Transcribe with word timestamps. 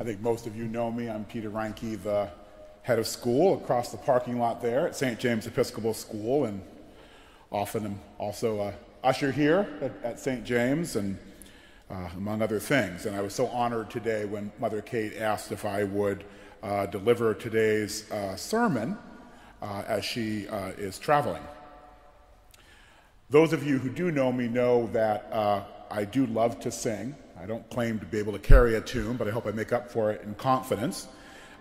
I 0.00 0.02
think 0.02 0.22
most 0.22 0.46
of 0.46 0.56
you 0.56 0.64
know 0.64 0.90
me. 0.90 1.10
I'm 1.10 1.26
Peter 1.26 1.50
Reinke, 1.50 2.02
the 2.02 2.30
head 2.80 2.98
of 2.98 3.06
school 3.06 3.62
across 3.62 3.92
the 3.92 3.98
parking 3.98 4.38
lot 4.38 4.62
there 4.62 4.86
at 4.86 4.96
St. 4.96 5.20
James 5.20 5.46
Episcopal 5.46 5.92
School, 5.92 6.46
and 6.46 6.62
often 7.52 7.84
I'm 7.84 8.00
also 8.16 8.62
a 8.62 8.74
usher 9.04 9.30
here 9.30 9.68
at, 9.82 9.92
at 10.02 10.18
St. 10.18 10.42
James, 10.42 10.96
and 10.96 11.18
uh, 11.90 12.08
among 12.16 12.40
other 12.40 12.58
things. 12.58 13.04
And 13.04 13.14
I 13.14 13.20
was 13.20 13.34
so 13.34 13.48
honored 13.48 13.90
today 13.90 14.24
when 14.24 14.50
Mother 14.58 14.80
Kate 14.80 15.18
asked 15.18 15.52
if 15.52 15.66
I 15.66 15.84
would 15.84 16.24
uh, 16.62 16.86
deliver 16.86 17.34
today's 17.34 18.10
uh, 18.10 18.36
sermon 18.36 18.96
uh, 19.60 19.82
as 19.86 20.02
she 20.02 20.48
uh, 20.48 20.68
is 20.78 20.98
traveling. 20.98 21.42
Those 23.28 23.52
of 23.52 23.66
you 23.66 23.76
who 23.76 23.90
do 23.90 24.10
know 24.10 24.32
me 24.32 24.48
know 24.48 24.86
that 24.94 25.30
uh, 25.30 25.64
I 25.90 26.06
do 26.06 26.24
love 26.24 26.58
to 26.60 26.70
sing. 26.70 27.14
I 27.40 27.46
don't 27.46 27.68
claim 27.70 27.98
to 27.98 28.06
be 28.06 28.18
able 28.18 28.34
to 28.34 28.38
carry 28.38 28.74
a 28.74 28.82
tune, 28.82 29.16
but 29.16 29.26
I 29.26 29.30
hope 29.30 29.46
I 29.46 29.50
make 29.52 29.72
up 29.72 29.90
for 29.90 30.10
it 30.10 30.22
in 30.22 30.34
confidence. 30.34 31.08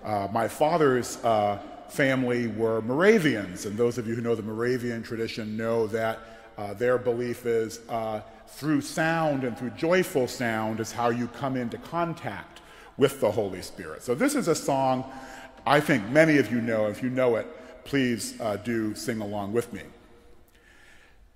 Uh, 0.04 0.28
my 0.32 0.48
father's 0.48 1.24
uh, 1.24 1.60
family 1.88 2.48
were 2.48 2.82
Moravians, 2.82 3.66
and 3.66 3.78
those 3.78 3.98
of 3.98 4.06
you 4.06 4.14
who 4.14 4.22
know 4.22 4.36
the 4.36 4.44
Moravian 4.44 5.04
tradition 5.04 5.56
know 5.56 5.88
that 5.88 6.20
uh, 6.58 6.74
their 6.74 6.98
belief 6.98 7.46
is 7.46 7.80
uh, 7.88 8.20
through 8.48 8.82
sound 8.82 9.46
and 9.46 9.58
through 9.58 9.70
joyful 9.72 10.28
sound 10.28 10.82
is 10.82 10.92
how 10.92 11.10
you 11.10 11.28
come 11.28 11.56
into 11.56 11.78
contact 11.78 12.60
with 12.98 13.22
the 13.22 13.32
Holy 13.32 13.62
Spirit. 13.62 14.04
So, 14.04 14.14
this 14.14 14.36
is 14.36 14.50
a 14.50 14.56
song 14.56 15.10
I 15.66 15.80
think 15.80 16.10
many 16.10 16.40
of 16.40 16.52
you 16.52 16.60
know. 16.60 16.88
If 16.88 17.02
you 17.02 17.10
know 17.10 17.38
it, 17.38 17.48
please 17.86 18.40
uh, 18.42 18.58
do 18.58 18.96
sing 18.96 19.22
along 19.22 19.54
with 19.54 19.72
me. 19.72 19.84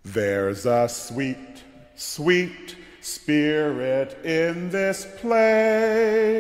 There's 0.04 0.66
a 0.66 0.90
sweet, 0.90 1.64
sweet 1.96 2.76
Spirit 3.04 4.18
in 4.26 4.70
this 4.70 5.06
place. 5.18 6.40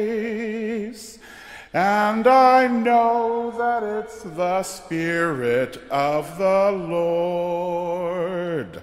And 1.73 2.26
I 2.26 2.67
know 2.67 3.54
that 3.58 3.84
it's 3.84 4.24
the 4.24 4.63
Spirit 4.63 5.82
of 5.91 6.37
the 6.37 6.71
Lord. 6.71 8.82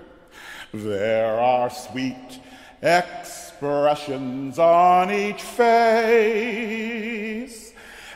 There 0.74 1.40
are 1.40 1.70
sweet 1.70 2.40
expressions 2.82 4.58
on 4.58 5.10
each 5.10 5.42
face. 5.42 6.52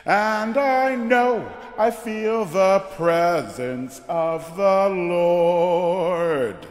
And 0.05 0.57
I 0.57 0.93
know 0.95 1.51
I 1.77 1.89
feel 1.89 2.45
the 2.45 2.83
presence 2.95 3.99
of 4.07 4.55
the 4.55 4.89
Lord. 4.89 6.67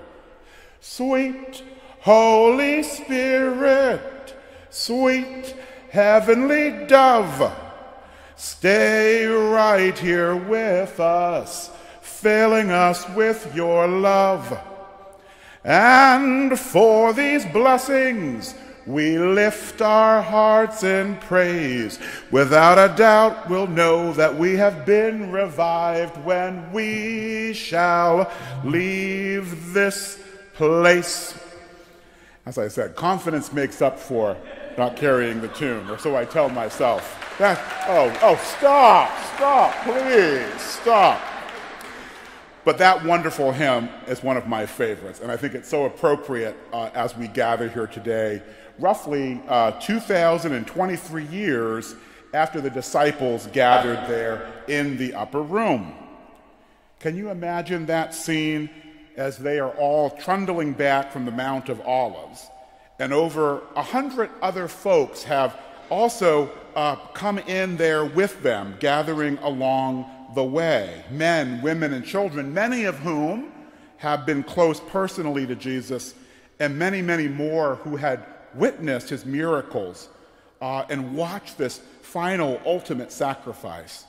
Sweet 0.80 1.64
Holy 2.05 2.83
Spirit, 2.83 4.36
sweet 4.69 5.56
heavenly 5.91 6.84
dove, 6.86 7.50
stay 8.36 9.24
right 9.24 9.98
here 9.98 10.36
with 10.36 11.00
us, 11.00 11.70
filling 12.02 12.70
us 12.70 13.08
with 13.16 13.50
your 13.56 13.88
love. 13.88 14.61
And 15.64 16.58
for 16.61 17.14
these 17.14 17.46
blessings, 17.46 18.55
we 18.86 19.16
lift 19.16 19.80
our 19.80 20.20
hearts 20.20 20.84
in 20.84 21.16
praise. 21.20 21.98
Without 22.30 22.77
a 22.77 22.94
doubt, 22.94 23.48
we'll 23.48 23.66
know 23.66 24.12
that 24.12 24.36
we 24.36 24.56
have 24.56 24.84
been 24.84 25.33
revived 25.33 26.22
when 26.22 26.70
we 26.70 27.55
shall 27.55 28.30
leave 28.62 29.72
this 29.72 30.22
place. 30.52 31.41
As 32.46 32.58
I 32.58 32.68
said, 32.68 32.94
confidence 32.94 33.52
makes 33.52 33.80
up 33.80 33.98
for 33.98 34.36
not 34.76 34.96
carrying 34.96 35.40
the 35.40 35.48
tune, 35.48 35.88
or 35.88 35.98
so 35.98 36.14
I 36.14 36.24
tell 36.26 36.50
myself. 36.50 37.20
That, 37.38 37.58
oh, 37.88 38.16
oh, 38.22 38.36
stop, 38.36 39.10
stop, 39.34 39.74
please, 39.82 40.60
stop. 40.60 41.20
But 42.64 42.78
that 42.78 43.04
wonderful 43.04 43.52
hymn 43.52 43.88
is 44.06 44.22
one 44.22 44.36
of 44.36 44.46
my 44.46 44.66
favorites, 44.66 45.20
and 45.20 45.33
I 45.33 45.36
think 45.36 45.54
it's 45.54 45.68
so 45.68 45.86
appropriate 45.86 46.56
uh, 46.72 46.90
as 46.94 47.16
we 47.16 47.28
gather 47.28 47.68
here 47.68 47.86
today, 47.86 48.42
roughly 48.78 49.40
uh, 49.48 49.72
2,023 49.80 51.24
years 51.27 51.94
after 52.34 52.60
the 52.60 52.70
disciples 52.70 53.46
gathered 53.48 54.08
there 54.08 54.52
in 54.68 54.96
the 54.96 55.14
upper 55.14 55.42
room. 55.42 55.94
Can 57.00 57.16
you 57.16 57.30
imagine 57.30 57.86
that 57.86 58.14
scene 58.14 58.70
as 59.17 59.39
they 59.39 59.58
are 59.58 59.70
all 59.70 60.11
trundling 60.11 60.73
back 60.73 61.13
from 61.13 61.25
the 61.25 61.30
Mount 61.30 61.69
of 61.69 61.80
Olives. 61.83 62.47
And 62.98 63.13
over 63.13 63.63
a 63.77 63.83
hundred 63.83 64.30
other 64.42 64.69
folks 64.69 65.23
have 65.25 65.58
also 65.91 66.51
uh, 66.75 66.97
come 67.14 67.39
in 67.39 67.77
there 67.77 68.05
with 68.05 68.42
them, 68.42 68.77
gathering 68.80 69.39
along 69.39 70.11
the 70.35 70.45
way 70.45 71.05
men, 71.11 71.63
women, 71.63 71.92
and 71.92 72.05
children, 72.05 72.52
many 72.52 72.85
of 72.85 72.98
whom 72.98 73.52
have 73.98 74.27
been 74.27 74.42
close 74.42 74.80
personally 74.80 75.46
to 75.46 75.55
Jesus, 75.55 76.14
and 76.58 76.79
many, 76.79 77.01
many 77.01 77.29
more 77.29 77.77
who 77.77 77.96
had 77.96 78.25
witnessed 78.55 79.08
his 79.08 79.25
miracles 79.25 80.08
uh, 80.61 80.85
and 80.89 81.14
watched 81.14 81.58
this 81.58 81.81
final, 82.02 82.61
ultimate 82.64 83.13
sacrifice. 83.13 84.05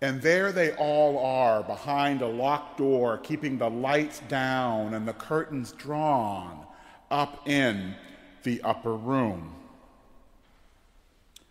And 0.00 0.22
there 0.22 0.52
they 0.52 0.72
all 0.74 1.18
are 1.18 1.62
behind 1.62 2.22
a 2.22 2.28
locked 2.28 2.78
door, 2.78 3.18
keeping 3.18 3.58
the 3.58 3.68
lights 3.68 4.20
down 4.28 4.94
and 4.94 5.08
the 5.08 5.12
curtains 5.12 5.72
drawn 5.72 6.64
up 7.10 7.48
in 7.48 7.94
the 8.44 8.62
upper 8.62 8.94
room. 8.94 9.54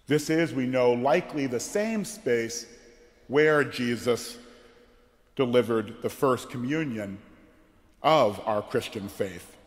This 0.08 0.30
is, 0.30 0.54
we 0.54 0.66
know, 0.66 0.94
likely 0.94 1.48
the 1.48 1.60
same 1.60 2.06
space 2.06 2.66
where 3.28 3.66
Jesus 3.66 4.38
delivered 5.36 6.02
the 6.02 6.10
first 6.10 6.50
communion 6.50 7.18
of 8.02 8.40
our 8.48 8.62
Christian 8.62 9.10
faith 9.10 9.58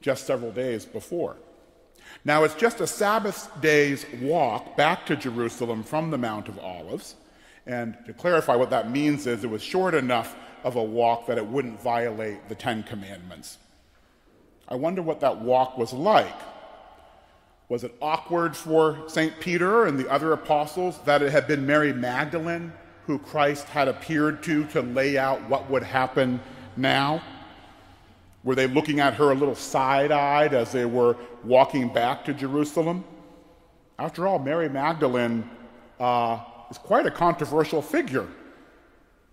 just 0.00 0.26
several 0.26 0.52
days 0.52 0.84
before. 0.84 1.36
Now, 2.24 2.44
it's 2.44 2.54
just 2.54 2.80
a 2.80 2.86
Sabbath 2.86 3.50
day's 3.60 4.06
walk 4.22 4.76
back 4.76 5.04
to 5.06 5.16
Jerusalem 5.16 5.82
from 5.82 6.10
the 6.10 6.18
Mount 6.18 6.48
of 6.48 6.58
Olives. 6.60 7.16
And 7.68 7.96
to 8.06 8.14
clarify 8.14 8.56
what 8.56 8.70
that 8.70 8.90
means 8.90 9.26
is 9.26 9.44
it 9.44 9.50
was 9.50 9.62
short 9.62 9.94
enough 9.94 10.34
of 10.64 10.76
a 10.76 10.82
walk 10.82 11.26
that 11.26 11.36
it 11.36 11.46
wouldn't 11.46 11.80
violate 11.80 12.48
the 12.48 12.54
Ten 12.54 12.82
Commandments. 12.82 13.58
I 14.68 14.74
wonder 14.74 15.02
what 15.02 15.20
that 15.20 15.40
walk 15.40 15.76
was 15.76 15.92
like. 15.92 16.34
Was 17.68 17.84
it 17.84 17.94
awkward 18.00 18.56
for 18.56 18.98
St. 19.06 19.38
Peter 19.38 19.84
and 19.84 19.98
the 19.98 20.10
other 20.10 20.32
apostles 20.32 20.98
that 21.04 21.20
it 21.20 21.30
had 21.30 21.46
been 21.46 21.66
Mary 21.66 21.92
Magdalene 21.92 22.72
who 23.06 23.18
Christ 23.18 23.66
had 23.68 23.86
appeared 23.86 24.42
to 24.44 24.64
to 24.68 24.80
lay 24.80 25.18
out 25.18 25.46
what 25.48 25.68
would 25.70 25.82
happen 25.82 26.40
now? 26.76 27.22
Were 28.44 28.54
they 28.54 28.66
looking 28.66 29.00
at 29.00 29.14
her 29.14 29.30
a 29.30 29.34
little 29.34 29.54
side 29.54 30.10
eyed 30.10 30.54
as 30.54 30.72
they 30.72 30.86
were 30.86 31.16
walking 31.44 31.92
back 31.92 32.24
to 32.24 32.32
Jerusalem? 32.32 33.04
After 33.98 34.26
all, 34.26 34.38
Mary 34.38 34.70
Magdalene 34.70 35.48
uh, 36.00 36.40
is 36.70 36.78
quite 36.78 37.06
a 37.06 37.10
controversial 37.10 37.82
figure. 37.82 38.26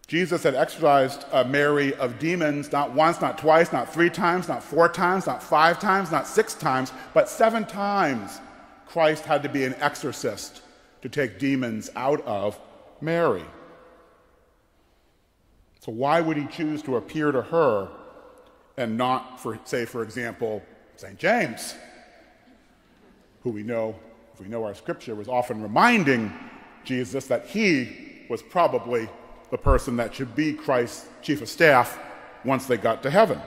Jesus 0.08 0.44
had 0.44 0.54
exorcised 0.54 1.26
uh, 1.32 1.44
Mary 1.44 1.94
of 1.96 2.20
demons 2.20 2.72
not 2.72 2.94
once, 2.94 3.22
not 3.22 3.38
twice, 3.38 3.74
not 3.74 3.92
three 3.92 4.10
times, 4.10 4.48
not 4.48 4.62
four 4.62 4.88
times, 4.88 5.26
not 5.26 5.42
five 5.42 5.80
times, 5.80 6.12
not 6.12 6.28
six 6.28 6.54
times, 6.54 6.92
but 7.14 7.28
seven 7.28 7.66
times 7.66 8.40
Christ 8.86 9.26
had 9.26 9.42
to 9.44 9.50
be 9.50 9.64
an 9.64 9.74
exorcist 9.80 10.62
to 11.02 11.10
take 11.10 11.40
demons 11.40 11.90
out 11.96 12.24
of 12.26 12.60
Mary. 13.02 13.44
So, 15.80 15.92
why 15.92 16.22
would 16.22 16.38
he 16.38 16.46
choose 16.46 16.82
to 16.84 16.98
appear 16.98 17.32
to 17.32 17.42
her 17.42 17.90
and 18.78 18.98
not, 18.98 19.40
for, 19.40 19.60
say, 19.66 19.86
for 19.86 20.04
example, 20.04 20.62
St. 20.98 21.18
James, 21.18 21.76
who 23.42 23.52
we 23.52 23.64
know, 23.64 23.96
if 24.34 24.42
we 24.42 24.48
know 24.48 24.64
our 24.64 24.76
scripture, 24.76 25.16
was 25.16 25.28
often 25.28 25.62
reminding 25.62 26.34
Jesus 26.86 27.28
that 27.28 27.48
he 27.48 28.26
was 28.30 28.42
probably 28.42 29.10
the 29.52 29.58
person 29.58 29.98
that 29.98 30.14
should 30.14 30.36
be 30.36 30.54
Christ's 30.54 31.08
chief 31.22 31.42
of 31.42 31.50
staff 31.50 32.00
once 32.44 32.66
they 32.66 32.78
got 32.78 33.04
to 33.04 33.10
heaven. 33.10 33.40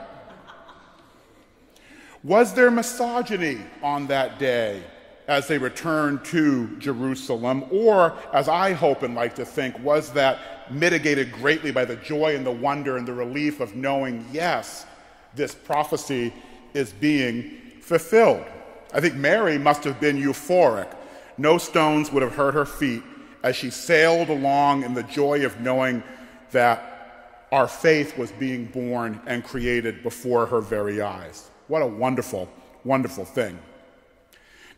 Was 2.25 2.52
there 2.55 2.70
misogyny 2.70 3.58
on 3.82 4.08
that 4.08 4.38
day 4.38 4.82
as 5.29 5.46
they 5.46 5.58
returned 5.58 6.25
to 6.26 6.76
Jerusalem? 6.79 7.64
Or, 7.70 8.17
as 8.32 8.49
I 8.49 8.73
hope 8.73 9.02
and 9.02 9.14
like 9.14 9.35
to 9.37 9.44
think, 9.44 9.79
was 9.81 10.11
that 10.12 10.73
mitigated 10.73 11.32
greatly 11.32 11.70
by 11.70 11.84
the 11.84 11.96
joy 11.96 12.34
and 12.34 12.44
the 12.44 12.50
wonder 12.50 12.96
and 12.96 13.06
the 13.06 13.12
relief 13.12 13.61
of 13.61 13.76
knowing, 13.76 14.26
yes, 14.32 14.87
this 15.34 15.55
prophecy 15.55 16.32
is 16.75 16.93
being 16.93 17.61
fulfilled? 17.81 18.44
I 18.93 19.00
think 19.00 19.14
Mary 19.14 19.58
must 19.58 19.84
have 19.84 20.00
been 20.00 20.17
euphoric. 20.17 20.93
No 21.37 21.58
stones 21.58 22.11
would 22.11 22.23
have 22.23 22.34
hurt 22.34 22.55
her 22.55 22.67
feet 22.67 23.02
as 23.43 23.56
she 23.56 23.70
sailed 23.70 24.29
along 24.29 24.82
in 24.82 24.94
the 24.94 25.02
joy 25.05 25.44
of 25.44 25.61
knowing 25.61 26.02
that 26.50 27.46
our 27.52 27.69
faith 27.69 28.19
was 28.19 28.31
being 28.32 28.67
born 28.67 29.20
and 29.26 29.44
created 29.44 30.02
before 30.02 30.46
her 30.46 30.61
very 30.61 31.00
eyes. 31.00 31.50
What 31.69 31.82
a 31.82 31.87
wonderful, 31.87 32.49
wonderful 32.85 33.25
thing. 33.25 33.58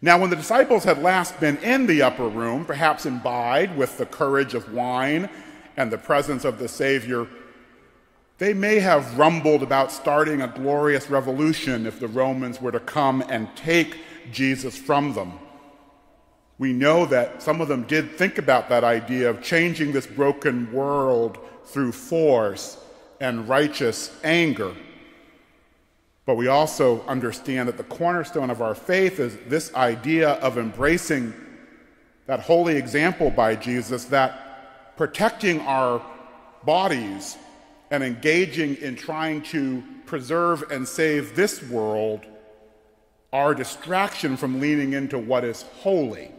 Now, 0.02 0.18
when 0.18 0.30
the 0.30 0.36
disciples 0.36 0.84
had 0.84 1.02
last 1.02 1.38
been 1.40 1.58
in 1.58 1.86
the 1.86 2.02
upper 2.02 2.28
room, 2.28 2.64
perhaps 2.64 3.04
imbibed 3.04 3.76
with 3.76 3.98
the 3.98 4.06
courage 4.06 4.54
of 4.54 4.72
wine 4.72 5.28
and 5.76 5.90
the 5.90 5.98
presence 5.98 6.44
of 6.44 6.58
the 6.58 6.68
Savior, 6.68 7.26
they 8.38 8.54
may 8.54 8.80
have 8.80 9.18
rumbled 9.18 9.62
about 9.62 9.92
starting 9.92 10.40
a 10.40 10.48
glorious 10.48 11.10
revolution 11.10 11.86
if 11.86 12.00
the 12.00 12.08
Romans 12.08 12.60
were 12.60 12.72
to 12.72 12.80
come 12.80 13.22
and 13.28 13.54
take 13.54 13.98
Jesus 14.32 14.78
from 14.78 15.12
them. 15.12 15.38
We 16.60 16.74
know 16.74 17.06
that 17.06 17.42
some 17.42 17.62
of 17.62 17.68
them 17.68 17.84
did 17.84 18.18
think 18.18 18.36
about 18.36 18.68
that 18.68 18.84
idea 18.84 19.30
of 19.30 19.42
changing 19.42 19.92
this 19.92 20.06
broken 20.06 20.70
world 20.74 21.38
through 21.64 21.92
force 21.92 22.76
and 23.18 23.48
righteous 23.48 24.14
anger. 24.22 24.74
But 26.26 26.34
we 26.34 26.48
also 26.48 27.00
understand 27.06 27.66
that 27.68 27.78
the 27.78 27.84
cornerstone 27.84 28.50
of 28.50 28.60
our 28.60 28.74
faith 28.74 29.20
is 29.20 29.38
this 29.46 29.72
idea 29.74 30.32
of 30.32 30.58
embracing 30.58 31.32
that 32.26 32.40
holy 32.40 32.76
example 32.76 33.30
by 33.30 33.56
Jesus 33.56 34.04
that 34.06 34.98
protecting 34.98 35.62
our 35.62 36.04
bodies 36.64 37.38
and 37.90 38.04
engaging 38.04 38.76
in 38.76 38.96
trying 38.96 39.40
to 39.44 39.82
preserve 40.04 40.70
and 40.70 40.86
save 40.86 41.34
this 41.34 41.62
world 41.62 42.20
are 43.32 43.54
distraction 43.54 44.36
from 44.36 44.60
leaning 44.60 44.92
into 44.92 45.18
what 45.18 45.42
is 45.42 45.62
holy. 45.78 46.32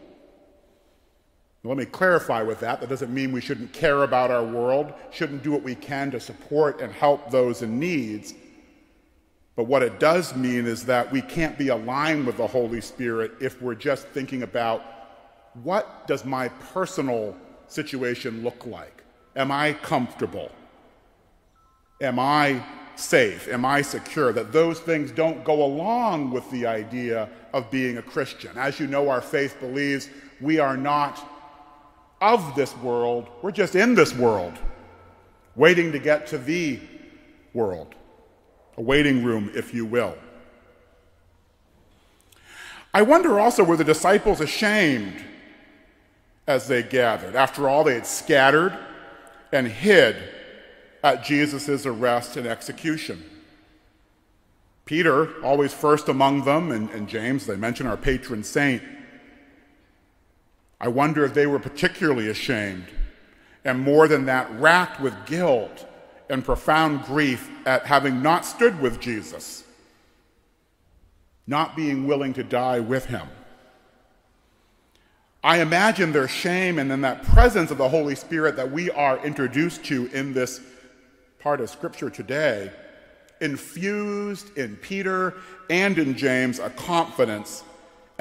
Let 1.63 1.77
me 1.77 1.85
clarify 1.85 2.41
with 2.41 2.59
that. 2.61 2.81
That 2.81 2.89
doesn't 2.89 3.13
mean 3.13 3.31
we 3.31 3.41
shouldn't 3.41 3.71
care 3.71 4.03
about 4.03 4.31
our 4.31 4.43
world, 4.43 4.93
shouldn't 5.11 5.43
do 5.43 5.51
what 5.51 5.61
we 5.61 5.75
can 5.75 6.09
to 6.11 6.19
support 6.19 6.81
and 6.81 6.91
help 6.91 7.29
those 7.29 7.61
in 7.61 7.79
needs. 7.79 8.33
But 9.55 9.65
what 9.65 9.83
it 9.83 9.99
does 9.99 10.35
mean 10.35 10.65
is 10.65 10.85
that 10.85 11.11
we 11.11 11.21
can't 11.21 11.57
be 11.57 11.67
aligned 11.67 12.25
with 12.25 12.37
the 12.37 12.47
Holy 12.47 12.81
Spirit 12.81 13.33
if 13.39 13.61
we're 13.61 13.75
just 13.75 14.07
thinking 14.07 14.41
about 14.41 14.83
what 15.63 16.07
does 16.07 16.25
my 16.25 16.47
personal 16.47 17.35
situation 17.67 18.43
look 18.43 18.65
like? 18.65 19.03
Am 19.35 19.51
I 19.51 19.73
comfortable? 19.73 20.51
Am 22.01 22.17
I 22.17 22.63
safe? 22.95 23.47
Am 23.49 23.65
I 23.65 23.83
secure? 23.83 24.33
That 24.33 24.51
those 24.51 24.79
things 24.79 25.11
don't 25.11 25.43
go 25.43 25.63
along 25.63 26.31
with 26.31 26.49
the 26.49 26.65
idea 26.65 27.29
of 27.53 27.69
being 27.69 27.97
a 27.97 28.01
Christian. 28.01 28.57
As 28.57 28.79
you 28.79 28.87
know, 28.87 29.09
our 29.09 29.21
faith 29.21 29.57
believes 29.59 30.09
we 30.39 30.57
are 30.57 30.75
not 30.75 31.27
of 32.21 32.55
this 32.55 32.75
world, 32.77 33.27
we're 33.41 33.51
just 33.51 33.75
in 33.75 33.95
this 33.95 34.13
world, 34.13 34.53
waiting 35.55 35.91
to 35.91 35.99
get 35.99 36.27
to 36.27 36.37
the 36.37 36.79
world 37.53 37.95
a 38.77 38.81
waiting 38.81 39.23
room, 39.23 39.51
if 39.53 39.73
you 39.73 39.85
will. 39.85 40.17
I 42.93 43.01
wonder 43.01 43.39
also 43.39 43.63
were 43.63 43.77
the 43.77 43.83
disciples 43.83 44.41
ashamed 44.41 45.23
as 46.47 46.67
they 46.67 46.83
gathered? 46.83 47.35
After 47.35 47.69
all, 47.69 47.83
they 47.83 47.93
had 47.93 48.05
scattered 48.05 48.77
and 49.51 49.67
hid 49.67 50.15
at 51.03 51.23
Jesus' 51.23 51.85
arrest 51.85 52.37
and 52.37 52.47
execution. 52.47 53.23
Peter, 54.85 55.41
always 55.43 55.73
first 55.73 56.09
among 56.09 56.43
them, 56.43 56.71
and, 56.71 56.89
and 56.89 57.07
James, 57.07 57.45
they 57.45 57.55
mention 57.55 57.87
our 57.87 57.97
patron 57.97 58.43
saint. 58.43 58.81
I 60.81 60.89
wonder 60.89 61.23
if 61.23 61.33
they 61.33 61.47
were 61.47 61.59
particularly 61.59 62.27
ashamed 62.27 62.87
and 63.63 63.79
more 63.79 64.07
than 64.07 64.25
that, 64.25 64.49
racked 64.59 64.99
with 64.99 65.13
guilt 65.25 65.85
and 66.29 66.43
profound 66.43 67.03
grief 67.03 67.49
at 67.65 67.85
having 67.85 68.21
not 68.21 68.45
stood 68.45 68.79
with 68.81 68.99
Jesus, 68.99 69.63
not 71.45 71.75
being 71.75 72.07
willing 72.07 72.33
to 72.33 72.43
die 72.43 72.79
with 72.79 73.05
him. 73.05 73.27
I 75.43 75.61
imagine 75.61 76.11
their 76.11 76.27
shame 76.27 76.79
and 76.79 76.89
then 76.89 77.01
that 77.01 77.23
presence 77.23 77.71
of 77.71 77.77
the 77.77 77.89
Holy 77.89 78.15
Spirit 78.15 78.55
that 78.55 78.71
we 78.71 78.89
are 78.91 79.23
introduced 79.23 79.83
to 79.85 80.07
in 80.07 80.33
this 80.33 80.61
part 81.39 81.61
of 81.61 81.69
Scripture 81.69 82.09
today 82.09 82.71
infused 83.41 84.55
in 84.57 84.75
Peter 84.77 85.35
and 85.69 85.97
in 85.97 86.15
James 86.15 86.59
a 86.59 86.69
confidence 86.71 87.63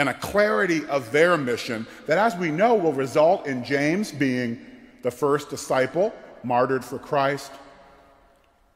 and 0.00 0.08
a 0.08 0.14
clarity 0.14 0.86
of 0.86 1.12
their 1.12 1.36
mission 1.36 1.86
that, 2.06 2.16
as 2.16 2.34
we 2.34 2.50
know, 2.50 2.74
will 2.74 2.94
result 2.94 3.46
in 3.46 3.62
James 3.62 4.10
being 4.10 4.58
the 5.02 5.10
first 5.10 5.50
disciple 5.50 6.10
martyred 6.42 6.82
for 6.82 6.98
Christ 6.98 7.52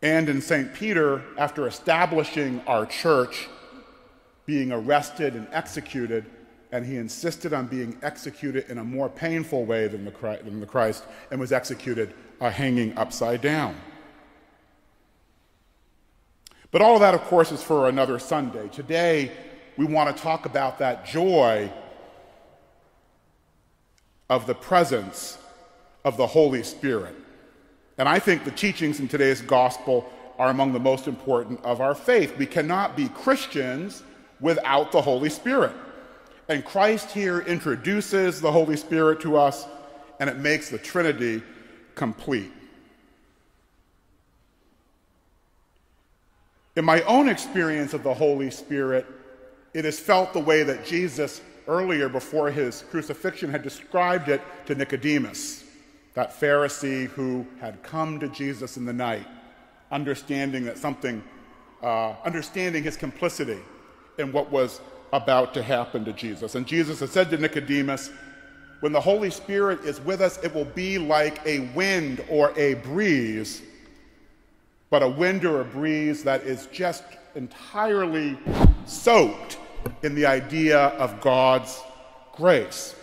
and 0.03 0.29
in 0.29 0.43
St. 0.43 0.75
Peter, 0.75 1.23
after 1.38 1.67
establishing 1.67 2.61
our 2.67 2.85
church, 2.85 3.49
being 4.44 4.71
arrested 4.71 5.32
and 5.32 5.49
executed, 5.50 6.26
and 6.73 6.85
he 6.85 6.97
insisted 6.97 7.55
on 7.55 7.69
being 7.69 7.97
executed 8.03 8.69
in 8.69 8.77
a 8.77 8.85
more 8.85 9.09
painful 9.09 9.65
way 9.65 9.88
than 9.88 10.05
the 10.05 10.11
Christ, 10.11 10.44
than 10.44 10.61
the 10.61 10.67
Christ 10.67 11.05
and 11.31 11.41
was 11.41 11.53
executed 11.53 12.12
uh, 12.43 12.50
hanging 12.50 12.94
upside 12.99 13.41
down. 13.41 13.75
But 16.70 16.82
all 16.82 16.97
of 16.97 17.00
that, 17.00 17.15
of 17.15 17.23
course, 17.23 17.50
is 17.50 17.62
for 17.62 17.88
another 17.88 18.19
Sunday. 18.19 18.69
Today, 18.69 19.32
we 19.76 19.85
want 19.85 20.15
to 20.15 20.23
talk 20.23 20.47
about 20.47 20.79
that 20.79 21.06
joy 21.06 21.71
of 24.31 24.47
the 24.47 24.55
presence 24.55 25.38
of 26.05 26.17
the 26.17 26.26
Holy 26.26 26.62
Spirit. 26.62 27.15
And 27.99 28.09
I 28.09 28.19
think 28.19 28.44
the 28.44 28.50
teachings 28.50 29.00
in 29.00 29.09
today's 29.09 29.41
gospel 29.41 30.11
are 30.38 30.50
among 30.50 30.73
the 30.73 30.81
most 30.81 31.06
important 31.06 31.62
of 31.65 31.81
our 31.81 31.94
faith. 31.94 32.37
We 32.37 32.47
cannot 32.47 32.97
be 32.97 33.09
Christians 33.09 34.03
without 34.41 34.93
the 34.93 35.00
Holy 35.00 35.31
Spirit. 35.31 35.73
And 36.49 36.65
Christ 36.65 37.11
here 37.12 37.41
introduces 37.41 38.41
the 38.41 38.50
Holy 38.50 38.77
Spirit 38.77 39.20
to 39.20 39.37
us, 39.37 39.67
and 40.20 40.29
it 40.29 40.38
makes 40.38 40.69
the 40.69 40.79
Trinity 40.79 41.43
complete. 41.94 42.53
In 46.77 46.85
my 46.85 47.03
own 47.03 47.29
experience 47.29 47.94
of 47.94 48.03
the 48.03 48.12
Holy 48.12 48.50
Spirit, 48.50 49.06
it 49.75 49.85
is 49.85 50.00
felt 50.00 50.32
the 50.32 50.41
way 50.41 50.62
that 50.62 50.87
Jesus 50.87 51.43
earlier 51.67 52.09
before 52.09 52.50
his 52.50 52.85
crucifixion 52.91 53.50
had 53.50 53.62
described 53.62 54.29
it 54.29 54.41
to 54.67 54.75
Nicodemus 54.75 55.65
that 56.15 56.38
Pharisee 56.38 57.06
who 57.06 57.44
had 57.61 57.82
come 57.82 58.21
to 58.21 58.29
Jesus 58.29 58.76
in 58.76 58.85
the 58.85 58.93
night, 58.93 59.26
understanding 59.91 60.65
that 60.65 60.79
something, 60.79 61.23
uh, 61.82 62.15
understanding 62.25 62.85
his 62.85 62.97
complicity 62.97 63.59
in 64.19 64.32
what 64.32 64.50
was 64.50 64.81
about 65.12 65.53
to 65.55 65.62
happen 65.62 66.05
to 66.05 66.12
Jesus. 66.12 66.55
And 66.55 66.67
Jesus 66.67 67.00
had 67.00 67.09
said 67.09 67.31
to 67.31 67.37
Nicodemus, 67.37 68.11
when 68.81 68.93
the 68.93 69.00
Holy 69.00 69.31
Spirit 69.31 69.81
is 69.81 70.00
with 70.00 70.20
us, 70.20 70.38
it 70.44 70.55
will 70.55 70.65
be 70.65 70.98
like 70.98 71.44
a 71.46 71.60
wind 71.75 72.25
or 72.29 72.53
a 72.56 72.75
breeze, 72.75 73.63
but 74.91 75.03
a 75.03 75.08
wind 75.08 75.44
or 75.44 75.63
a 75.63 75.65
breeze 75.65 76.22
that 76.22 76.43
is 76.43 76.67
just 76.67 77.03
entirely 77.34 78.39
soaked 78.87 79.58
in 80.03 80.14
the 80.14 80.26
idea 80.26 80.79
of 80.79 81.20
God's 81.20 81.81
grace. 82.32 82.94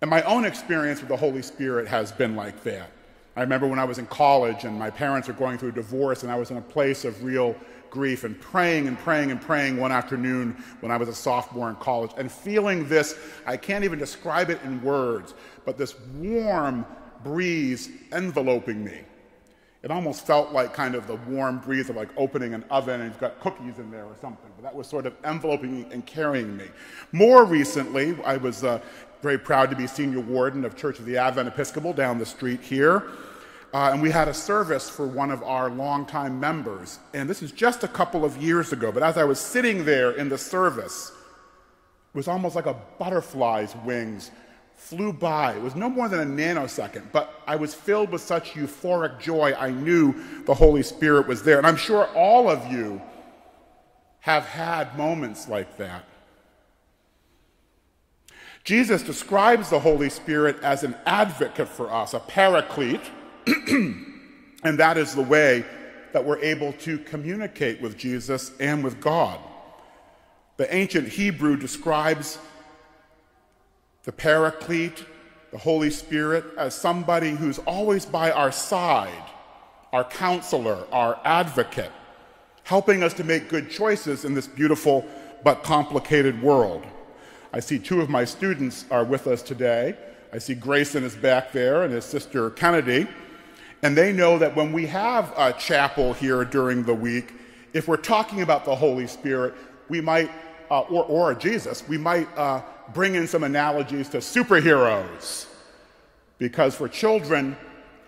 And 0.00 0.10
my 0.10 0.22
own 0.22 0.44
experience 0.44 1.00
with 1.00 1.08
the 1.08 1.16
Holy 1.16 1.42
Spirit 1.42 1.88
has 1.88 2.12
been 2.12 2.36
like 2.36 2.62
that. 2.64 2.90
I 3.36 3.42
remember 3.42 3.66
when 3.66 3.78
I 3.78 3.84
was 3.84 3.98
in 3.98 4.06
college 4.06 4.64
and 4.64 4.78
my 4.78 4.90
parents 4.90 5.28
were 5.28 5.34
going 5.34 5.58
through 5.58 5.68
a 5.70 5.72
divorce, 5.72 6.22
and 6.24 6.32
I 6.32 6.36
was 6.36 6.50
in 6.50 6.56
a 6.56 6.62
place 6.62 7.04
of 7.04 7.22
real 7.22 7.54
grief 7.90 8.24
and 8.24 8.38
praying 8.40 8.88
and 8.88 8.98
praying 8.98 9.30
and 9.30 9.40
praying 9.40 9.76
one 9.76 9.92
afternoon 9.92 10.62
when 10.80 10.92
I 10.92 10.96
was 10.96 11.08
a 11.08 11.14
sophomore 11.14 11.70
in 11.70 11.76
college 11.76 12.10
and 12.16 12.30
feeling 12.30 12.88
this, 12.88 13.16
I 13.46 13.56
can't 13.56 13.84
even 13.84 13.98
describe 13.98 14.50
it 14.50 14.60
in 14.64 14.82
words, 14.82 15.34
but 15.64 15.78
this 15.78 15.98
warm 16.16 16.84
breeze 17.24 17.90
enveloping 18.12 18.84
me. 18.84 19.00
It 19.88 19.92
almost 19.92 20.26
felt 20.26 20.52
like 20.52 20.74
kind 20.74 20.94
of 20.94 21.06
the 21.06 21.14
warm 21.14 21.60
breeze 21.60 21.88
of 21.88 21.96
like 21.96 22.10
opening 22.18 22.52
an 22.52 22.62
oven 22.70 23.00
and 23.00 23.10
you've 23.10 23.20
got 23.20 23.40
cookies 23.40 23.78
in 23.78 23.90
there 23.90 24.04
or 24.04 24.14
something. 24.20 24.50
But 24.54 24.64
that 24.64 24.74
was 24.74 24.86
sort 24.86 25.06
of 25.06 25.14
enveloping 25.24 25.90
and 25.90 26.04
carrying 26.04 26.58
me. 26.58 26.66
More 27.12 27.46
recently, 27.46 28.14
I 28.22 28.36
was 28.36 28.64
uh, 28.64 28.80
very 29.22 29.38
proud 29.38 29.70
to 29.70 29.76
be 29.76 29.86
senior 29.86 30.20
warden 30.20 30.66
of 30.66 30.76
Church 30.76 30.98
of 30.98 31.06
the 31.06 31.16
Advent 31.16 31.48
Episcopal 31.48 31.94
down 31.94 32.18
the 32.18 32.26
street 32.26 32.60
here. 32.60 33.04
Uh, 33.72 33.88
and 33.90 34.02
we 34.02 34.10
had 34.10 34.28
a 34.28 34.34
service 34.34 34.90
for 34.90 35.06
one 35.06 35.30
of 35.30 35.42
our 35.42 35.70
longtime 35.70 36.38
members. 36.38 36.98
And 37.14 37.26
this 37.26 37.42
is 37.42 37.50
just 37.50 37.82
a 37.82 37.88
couple 37.88 38.26
of 38.26 38.36
years 38.36 38.74
ago. 38.74 38.92
But 38.92 39.02
as 39.02 39.16
I 39.16 39.24
was 39.24 39.40
sitting 39.40 39.86
there 39.86 40.10
in 40.10 40.28
the 40.28 40.36
service, 40.36 41.12
it 42.12 42.16
was 42.18 42.28
almost 42.28 42.54
like 42.54 42.66
a 42.66 42.76
butterfly's 42.98 43.74
wings 43.86 44.32
flew 44.78 45.12
by. 45.12 45.54
It 45.54 45.60
was 45.60 45.74
no 45.74 45.90
more 45.90 46.08
than 46.08 46.20
a 46.20 46.24
nanosecond, 46.24 47.12
but 47.12 47.42
I 47.46 47.56
was 47.56 47.74
filled 47.74 48.10
with 48.10 48.22
such 48.22 48.52
euphoric 48.52 49.20
joy. 49.20 49.52
I 49.58 49.70
knew 49.70 50.14
the 50.44 50.54
Holy 50.54 50.82
Spirit 50.82 51.26
was 51.26 51.42
there. 51.42 51.58
And 51.58 51.66
I'm 51.66 51.76
sure 51.76 52.06
all 52.14 52.48
of 52.48 52.72
you 52.72 53.02
have 54.20 54.44
had 54.44 54.96
moments 54.96 55.48
like 55.48 55.76
that. 55.76 56.04
Jesus 58.64 59.02
describes 59.02 59.68
the 59.70 59.80
Holy 59.80 60.08
Spirit 60.10 60.62
as 60.62 60.84
an 60.84 60.94
advocate 61.06 61.68
for 61.68 61.92
us, 61.92 62.14
a 62.14 62.20
paraclete, 62.20 63.00
and 63.46 64.78
that 64.78 64.96
is 64.96 65.14
the 65.14 65.22
way 65.22 65.64
that 66.12 66.24
we're 66.24 66.38
able 66.40 66.72
to 66.74 66.98
communicate 66.98 67.80
with 67.80 67.96
Jesus 67.96 68.52
and 68.60 68.84
with 68.84 69.00
God. 69.00 69.40
The 70.56 70.72
ancient 70.74 71.08
Hebrew 71.08 71.56
describes 71.56 72.38
the 74.08 74.12
Paraclete, 74.12 75.04
the 75.50 75.58
Holy 75.58 75.90
Spirit, 75.90 76.42
as 76.56 76.74
somebody 76.74 77.32
who's 77.32 77.58
always 77.58 78.06
by 78.06 78.30
our 78.30 78.50
side, 78.50 79.22
our 79.92 80.02
counselor, 80.02 80.86
our 80.90 81.20
advocate, 81.26 81.92
helping 82.62 83.02
us 83.02 83.12
to 83.12 83.22
make 83.22 83.50
good 83.50 83.68
choices 83.68 84.24
in 84.24 84.32
this 84.32 84.46
beautiful 84.46 85.04
but 85.44 85.62
complicated 85.62 86.40
world. 86.42 86.86
I 87.52 87.60
see 87.60 87.78
two 87.78 88.00
of 88.00 88.08
my 88.08 88.24
students 88.24 88.86
are 88.90 89.04
with 89.04 89.26
us 89.26 89.42
today. 89.42 89.94
I 90.32 90.38
see 90.38 90.54
Grayson 90.54 91.04
is 91.04 91.14
back 91.14 91.52
there 91.52 91.82
and 91.82 91.92
his 91.92 92.06
sister 92.06 92.48
Kennedy. 92.48 93.06
And 93.82 93.94
they 93.94 94.10
know 94.10 94.38
that 94.38 94.56
when 94.56 94.72
we 94.72 94.86
have 94.86 95.34
a 95.36 95.52
chapel 95.52 96.14
here 96.14 96.46
during 96.46 96.82
the 96.82 96.94
week, 96.94 97.34
if 97.74 97.86
we're 97.86 97.98
talking 97.98 98.40
about 98.40 98.64
the 98.64 98.74
Holy 98.74 99.06
Spirit, 99.06 99.52
we 99.90 100.00
might, 100.00 100.30
uh, 100.70 100.80
or, 100.80 101.04
or 101.04 101.34
Jesus, 101.34 101.86
we 101.86 101.98
might 101.98 102.26
uh, 102.38 102.62
bring 102.94 103.14
in 103.14 103.26
some 103.26 103.44
analogies 103.44 104.08
to 104.10 104.18
superheroes. 104.18 105.46
Because 106.38 106.74
for 106.74 106.88
children, 106.88 107.56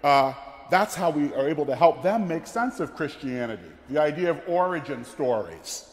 uh, 0.04 0.32
that's 0.70 0.94
how 0.94 1.10
we 1.10 1.32
are 1.34 1.48
able 1.48 1.66
to 1.66 1.74
help 1.74 2.02
them 2.02 2.28
make 2.28 2.46
sense 2.46 2.80
of 2.80 2.94
Christianity 2.94 3.62
the 3.88 4.00
idea 4.00 4.30
of 4.30 4.40
origin 4.46 5.04
stories. 5.04 5.84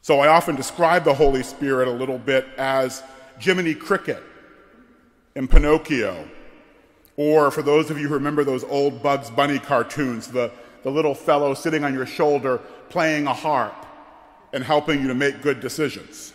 So 0.00 0.20
I 0.20 0.28
often 0.28 0.56
describe 0.56 1.04
the 1.04 1.12
Holy 1.12 1.42
Spirit 1.42 1.88
a 1.88 1.90
little 1.90 2.16
bit 2.16 2.46
as 2.56 3.02
Jiminy 3.38 3.74
Cricket 3.74 4.22
in 5.34 5.46
Pinocchio 5.46 6.26
or 7.16 7.50
for 7.50 7.62
those 7.62 7.90
of 7.90 7.98
you 7.98 8.08
who 8.08 8.14
remember 8.14 8.44
those 8.44 8.64
old 8.64 9.02
Bugs 9.02 9.30
Bunny 9.30 9.58
cartoons, 9.58 10.28
the, 10.28 10.50
the 10.82 10.90
little 10.90 11.14
fellow 11.14 11.54
sitting 11.54 11.82
on 11.82 11.94
your 11.94 12.06
shoulder 12.06 12.58
playing 12.90 13.26
a 13.26 13.32
harp 13.32 13.86
and 14.52 14.62
helping 14.62 15.00
you 15.00 15.08
to 15.08 15.14
make 15.14 15.42
good 15.42 15.60
decisions. 15.60 16.34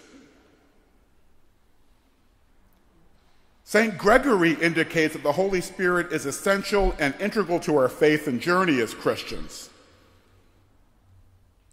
St. 3.72 3.98
Gregory 3.98 4.56
indicates 4.56 5.14
that 5.14 5.24
the 5.24 5.32
Holy 5.32 5.62
Spirit 5.62 6.12
is 6.12 6.26
essential 6.26 6.94
and 7.00 7.16
integral 7.22 7.58
to 7.62 7.78
our 7.78 7.88
faith 7.88 8.28
and 8.28 8.42
journey 8.42 8.82
as 8.82 8.94
Christians. 8.94 9.70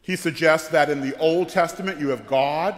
He 0.01 0.15
suggests 0.15 0.69
that 0.69 0.91
in 0.91 1.01
the 1.01 1.19
Old 1.19 1.49
Testament 1.49 1.99
you 1.99 2.11
have 2.11 2.29
God, 2.29 2.77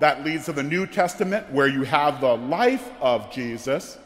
that 0.00 0.24
leads 0.24 0.46
to 0.46 0.54
the 0.54 0.62
New 0.62 0.86
Testament 0.86 1.52
where 1.52 1.66
you 1.66 1.82
have 1.82 2.22
the 2.22 2.34
life 2.34 2.90
of 3.02 3.30
Jesus, 3.30 3.98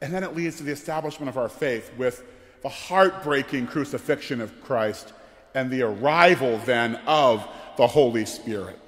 and 0.00 0.14
then 0.14 0.22
it 0.22 0.36
leads 0.36 0.58
to 0.58 0.62
the 0.62 0.70
establishment 0.70 1.28
of 1.28 1.36
our 1.36 1.48
faith 1.48 1.90
with 1.98 2.22
the 2.62 2.68
heartbreaking 2.68 3.66
crucifixion 3.66 4.40
of 4.40 4.62
Christ 4.62 5.12
and 5.56 5.72
the 5.72 5.82
arrival 5.82 6.58
then 6.58 7.00
of 7.08 7.44
the 7.76 7.88
Holy 7.88 8.26
Spirit. 8.26 8.78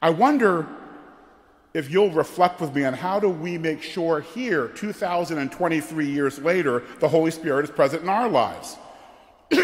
I 0.00 0.08
wonder 0.08 0.66
if 1.72 1.90
you'll 1.90 2.10
reflect 2.10 2.60
with 2.60 2.74
me 2.74 2.84
on 2.84 2.94
how 2.94 3.20
do 3.20 3.28
we 3.28 3.56
make 3.56 3.82
sure 3.82 4.20
here, 4.20 4.68
2023 4.68 6.06
years 6.06 6.38
later, 6.40 6.82
the 6.98 7.08
Holy 7.08 7.30
Spirit 7.30 7.64
is 7.64 7.70
present 7.70 8.02
in 8.02 8.08
our 8.08 8.28
lives. 8.28 8.76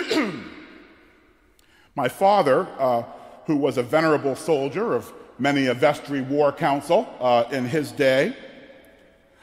My 1.96 2.08
father, 2.08 2.68
uh, 2.78 3.02
who 3.46 3.56
was 3.56 3.78
a 3.78 3.82
venerable 3.82 4.36
soldier 4.36 4.94
of 4.94 5.12
many 5.38 5.66
a 5.66 5.74
vestry 5.74 6.20
war 6.20 6.52
council 6.52 7.08
uh, 7.20 7.44
in 7.50 7.64
his 7.64 7.90
day, 7.92 8.36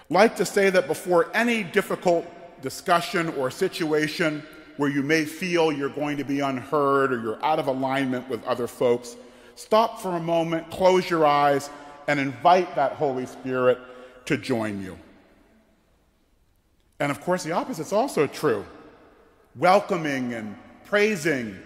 like 0.10 0.36
to 0.38 0.46
say 0.46 0.70
that 0.70 0.88
before 0.88 1.30
any 1.34 1.64
difficult 1.64 2.26
discussion 2.62 3.30
or 3.30 3.52
situation 3.52 4.44
where 4.78 4.90
you 4.90 5.04
may 5.04 5.26
feel 5.26 5.72
you're 5.72 5.90
going 5.90 6.18
to 6.18 6.24
be 6.24 6.40
unheard 6.40 7.12
or 7.12 7.22
you're 7.22 7.46
out 7.46 7.60
of 7.60 7.68
alignment 7.68 8.28
with 8.30 8.44
other 8.46 8.68
folks, 8.68 9.16
stop 9.56 10.00
for 10.02 10.16
a 10.16 10.20
moment, 10.20 10.70
close 10.70 11.10
your 11.10 11.26
eyes, 11.26 11.70
and 12.08 12.20
invite 12.20 12.76
that 12.76 12.94
Holy 12.94 13.26
Spirit 13.26 13.80
to 14.26 14.38
join 14.38 14.82
you. 14.82 14.98
And 17.00 17.12
of 17.12 17.22
course, 17.22 17.44
the 17.44 17.52
opposite 17.52 17.88
is 17.88 17.94
also 17.94 18.28
true. 18.28 18.66
Welcoming 19.56 20.34
and 20.34 20.56
praising 20.86 21.58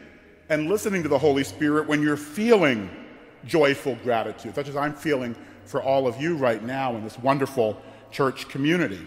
and 0.49 0.67
listening 0.67 1.03
to 1.03 1.09
the 1.09 1.17
Holy 1.17 1.43
Spirit 1.43 1.87
when 1.87 2.01
you're 2.01 2.17
feeling 2.17 2.89
joyful 3.45 3.95
gratitude, 4.03 4.55
such 4.55 4.67
as 4.67 4.75
I'm 4.75 4.93
feeling 4.93 5.35
for 5.65 5.81
all 5.81 6.07
of 6.07 6.19
you 6.19 6.35
right 6.37 6.63
now 6.63 6.95
in 6.95 7.03
this 7.03 7.19
wonderful 7.19 7.79
church 8.11 8.47
community. 8.49 9.05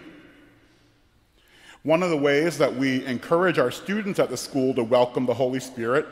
One 1.83 2.03
of 2.03 2.11
the 2.11 2.17
ways 2.17 2.59
that 2.59 2.75
we 2.75 3.03
encourage 3.05 3.57
our 3.57 3.71
students 3.71 4.19
at 4.19 4.29
the 4.29 4.37
school 4.37 4.73
to 4.75 4.83
welcome 4.83 5.25
the 5.25 5.33
Holy 5.33 5.59
Spirit 5.59 6.05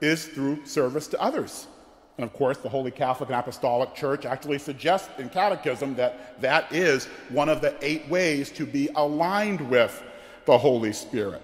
is 0.00 0.26
through 0.26 0.64
service 0.64 1.08
to 1.08 1.20
others. 1.20 1.66
And 2.18 2.24
of 2.24 2.32
course, 2.32 2.58
the 2.58 2.68
Holy 2.68 2.90
Catholic 2.90 3.30
and 3.30 3.38
Apostolic 3.38 3.94
Church 3.94 4.26
actually 4.26 4.58
suggests 4.58 5.08
in 5.18 5.28
Catechism 5.28 5.94
that 5.94 6.40
that 6.40 6.70
is 6.72 7.06
one 7.28 7.48
of 7.48 7.60
the 7.60 7.76
eight 7.80 8.08
ways 8.08 8.50
to 8.50 8.66
be 8.66 8.88
aligned 8.96 9.60
with 9.70 10.02
the 10.44 10.58
Holy 10.58 10.92
Spirit. 10.92 11.40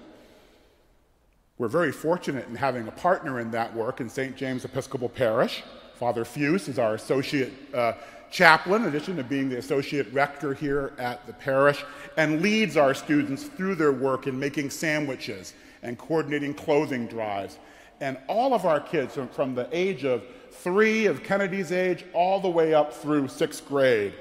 We're 1.59 1.69
very 1.69 1.93
fortunate 1.93 2.49
in 2.49 2.57
having 2.57 2.89
a 2.89 2.91
partner 2.91 3.39
in 3.39 3.53
that 3.53 3.73
work 3.73 4.01
in 4.01 4.09
St. 4.09 4.37
James 4.37 4.65
Episcopal 4.65 5.09
Parish. 5.09 5.63
Father 5.95 6.25
Fuse 6.25 6.67
is 6.67 6.81
our 6.81 6.95
associate 6.95 7.53
uh, 7.73 7.93
chaplain, 8.33 8.83
in 8.83 8.89
addition 8.89 9.15
to 9.17 9.23
being 9.23 9.49
the 9.49 9.59
associate 9.59 10.13
rector 10.13 10.55
here 10.55 10.93
at 10.99 11.25
the 11.29 11.33
parish, 11.33 11.85
and 12.17 12.43
leads 12.43 12.77
our 12.77 12.93
students 12.93 13.45
through 13.45 13.77
their 13.77 13.93
work 13.93 14.27
in 14.27 14.37
making 14.37 14.71
sandwiches 14.71 15.55
and 15.85 15.97
coordinating 15.97 16.53
clothing 16.53 17.07
drives. 17.07 17.59
And 18.01 18.19
all 18.29 18.55
of 18.55 18.65
our 18.65 18.81
kids, 18.81 19.15
from, 19.15 19.29
from 19.29 19.55
the 19.55 19.69
age 19.73 20.05
of 20.05 20.25
three, 20.51 21.07
of 21.07 21.23
Kennedy's 21.23 21.73
age, 21.73 22.05
all 22.13 22.41
the 22.41 22.49
way 22.49 22.75
up 22.75 22.93
through 22.93 23.29
sixth 23.29 23.67
grade, 23.67 24.15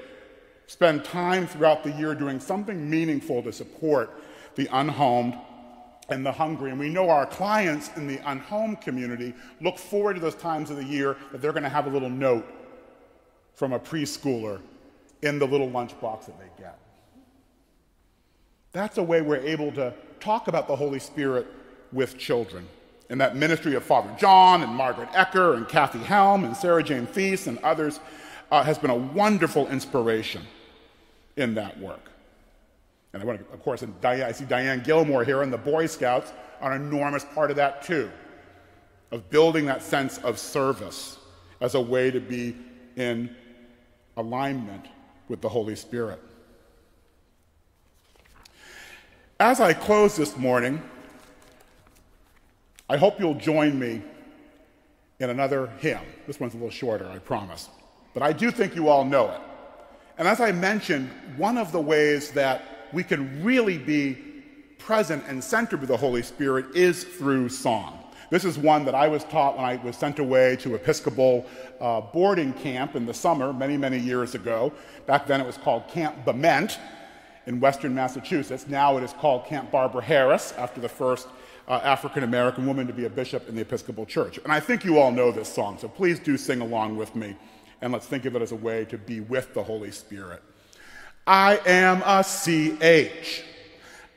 spend 0.66 1.04
time 1.04 1.46
throughout 1.46 1.84
the 1.84 1.92
year 1.92 2.14
doing 2.14 2.40
something 2.40 2.88
meaningful 2.88 3.42
to 3.42 3.52
support 3.52 4.10
the 4.54 4.68
unhomed 4.72 5.36
and 6.08 6.24
the 6.24 6.32
hungry. 6.32 6.70
And 6.70 6.78
we 6.78 6.88
know 6.88 7.08
our 7.10 7.26
clients 7.26 7.90
in 7.96 8.06
the 8.06 8.20
unhomed 8.30 8.80
community 8.80 9.34
look 9.60 9.78
forward 9.78 10.14
to 10.14 10.20
those 10.20 10.34
times 10.34 10.70
of 10.70 10.76
the 10.76 10.84
year 10.84 11.16
that 11.32 11.40
they're 11.40 11.52
going 11.52 11.62
to 11.64 11.68
have 11.68 11.86
a 11.86 11.90
little 11.90 12.10
note 12.10 12.46
from 13.54 13.72
a 13.72 13.78
preschooler 13.78 14.60
in 15.22 15.38
the 15.38 15.46
little 15.46 15.70
lunchbox 15.70 16.26
that 16.26 16.38
they 16.38 16.62
get. 16.62 16.78
That's 18.72 18.98
a 18.98 19.02
way 19.02 19.22
we're 19.22 19.36
able 19.36 19.72
to 19.72 19.94
talk 20.20 20.48
about 20.48 20.66
the 20.68 20.76
Holy 20.76 20.98
Spirit 20.98 21.46
with 21.92 22.18
children. 22.18 22.66
And 23.10 23.20
that 23.20 23.36
ministry 23.36 23.74
of 23.74 23.84
Father 23.84 24.10
John 24.18 24.62
and 24.62 24.72
Margaret 24.72 25.10
Ecker 25.10 25.56
and 25.56 25.68
Kathy 25.68 25.98
Helm 25.98 26.44
and 26.44 26.56
Sarah 26.56 26.82
Jane 26.82 27.06
Feast 27.06 27.46
and 27.46 27.58
others 27.58 28.00
uh, 28.50 28.62
has 28.62 28.78
been 28.78 28.90
a 28.90 28.96
wonderful 28.96 29.68
inspiration 29.68 30.42
in 31.36 31.54
that 31.54 31.78
work. 31.78 32.10
And 33.12 33.22
I 33.22 33.26
want 33.26 33.46
to, 33.46 33.54
of 33.54 33.62
course, 33.62 33.84
I 34.02 34.32
see 34.32 34.44
Diane 34.44 34.82
Gilmore 34.82 35.24
here, 35.24 35.42
and 35.42 35.52
the 35.52 35.58
Boy 35.58 35.86
Scouts 35.86 36.32
are 36.60 36.72
an 36.72 36.82
enormous 36.82 37.24
part 37.24 37.50
of 37.50 37.56
that 37.56 37.82
too, 37.82 38.10
of 39.12 39.30
building 39.30 39.66
that 39.66 39.82
sense 39.82 40.18
of 40.18 40.38
service 40.38 41.18
as 41.60 41.74
a 41.74 41.80
way 41.80 42.10
to 42.10 42.20
be 42.20 42.56
in 42.96 43.34
alignment 44.16 44.86
with 45.28 45.40
the 45.40 45.48
Holy 45.48 45.76
Spirit. 45.76 46.20
As 49.38 49.60
I 49.60 49.72
close 49.72 50.16
this 50.16 50.36
morning, 50.36 50.82
I 52.88 52.96
hope 52.96 53.18
you'll 53.18 53.34
join 53.34 53.78
me 53.78 54.02
in 55.18 55.30
another 55.30 55.68
hymn. 55.78 56.00
This 56.26 56.38
one's 56.38 56.54
a 56.54 56.56
little 56.56 56.70
shorter, 56.70 57.08
I 57.08 57.18
promise. 57.18 57.70
But 58.12 58.22
I 58.22 58.32
do 58.32 58.50
think 58.50 58.74
you 58.74 58.88
all 58.88 59.04
know 59.04 59.30
it. 59.30 59.40
And 60.18 60.28
as 60.28 60.40
I 60.40 60.52
mentioned, 60.52 61.10
one 61.36 61.56
of 61.56 61.72
the 61.72 61.80
ways 61.80 62.30
that 62.32 62.62
we 62.92 63.02
can 63.02 63.42
really 63.42 63.78
be 63.78 64.18
present 64.78 65.24
and 65.28 65.42
centered 65.42 65.80
with 65.80 65.88
the 65.88 65.96
Holy 65.96 66.22
Spirit 66.22 66.66
is 66.76 67.04
through 67.04 67.48
song. 67.48 68.00
This 68.30 68.44
is 68.44 68.58
one 68.58 68.84
that 68.84 68.94
I 68.94 69.08
was 69.08 69.24
taught 69.24 69.56
when 69.56 69.64
I 69.64 69.76
was 69.76 69.96
sent 69.96 70.18
away 70.18 70.56
to 70.56 70.74
Episcopal 70.74 71.46
uh, 71.80 72.00
boarding 72.00 72.52
camp 72.52 72.96
in 72.96 73.06
the 73.06 73.14
summer 73.14 73.52
many, 73.52 73.76
many 73.76 73.98
years 73.98 74.34
ago. 74.34 74.72
Back 75.06 75.26
then 75.26 75.40
it 75.40 75.46
was 75.46 75.56
called 75.56 75.88
Camp 75.88 76.24
Bement 76.24 76.78
in 77.46 77.60
western 77.60 77.94
Massachusetts. 77.94 78.66
Now 78.68 78.96
it 78.98 79.04
is 79.04 79.12
called 79.14 79.46
Camp 79.46 79.70
Barbara 79.70 80.02
Harris 80.02 80.52
after 80.58 80.80
the 80.80 80.88
first 80.88 81.28
uh, 81.68 81.80
African 81.82 82.24
American 82.24 82.66
woman 82.66 82.86
to 82.86 82.92
be 82.92 83.06
a 83.06 83.10
bishop 83.10 83.48
in 83.48 83.54
the 83.54 83.62
Episcopal 83.62 84.06
Church. 84.06 84.38
And 84.38 84.52
I 84.52 84.60
think 84.60 84.84
you 84.84 84.98
all 84.98 85.10
know 85.10 85.32
this 85.32 85.52
song, 85.52 85.78
so 85.78 85.88
please 85.88 86.18
do 86.18 86.36
sing 86.36 86.60
along 86.60 86.96
with 86.96 87.14
me 87.14 87.36
and 87.80 87.92
let's 87.92 88.06
think 88.06 88.24
of 88.24 88.34
it 88.34 88.42
as 88.42 88.52
a 88.52 88.56
way 88.56 88.84
to 88.86 88.98
be 88.98 89.20
with 89.20 89.52
the 89.54 89.62
Holy 89.62 89.90
Spirit. 89.90 90.42
I 91.26 91.60
am 91.66 92.02
a 92.04 92.22
CH. 92.22 93.42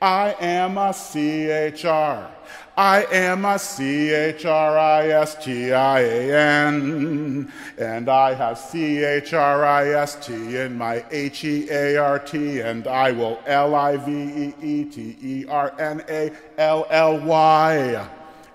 I 0.00 0.36
am 0.40 0.78
a 0.78 0.92
CHR. 0.92 2.30
I 2.76 3.04
am 3.10 3.44
a 3.44 3.58
C 3.58 4.10
H 4.10 4.44
R 4.44 4.78
I 4.78 5.08
S 5.08 5.44
T 5.44 5.72
I 5.72 6.00
A 6.00 6.66
N, 6.68 7.52
and 7.76 8.08
I 8.08 8.34
have 8.34 8.56
C 8.56 9.02
H 9.02 9.32
R 9.34 9.64
I 9.64 9.88
S 9.88 10.14
T 10.24 10.56
in 10.56 10.78
my 10.78 11.04
H 11.10 11.42
E 11.42 11.68
A 11.70 11.96
R 11.96 12.20
T, 12.20 12.60
and 12.60 12.86
I 12.86 13.10
will 13.10 13.40
L 13.46 13.74
I 13.74 13.96
V 13.96 14.12
E 14.12 14.54
E 14.62 14.84
T 14.84 15.16
E 15.20 15.46
R 15.48 15.74
N 15.80 16.04
A 16.08 16.30
L 16.56 16.86
L 16.90 17.18
Y. 17.18 18.08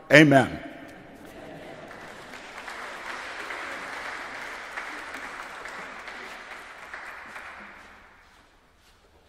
Amen. 0.10 0.73